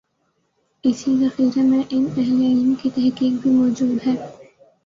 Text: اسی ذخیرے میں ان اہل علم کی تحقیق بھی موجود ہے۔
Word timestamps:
اسی 0.83 1.15
ذخیرے 1.19 1.61
میں 1.61 1.83
ان 1.89 2.07
اہل 2.17 2.41
علم 2.41 2.73
کی 2.81 2.89
تحقیق 2.95 3.41
بھی 3.41 3.51
موجود 3.51 4.07
ہے۔ 4.07 4.15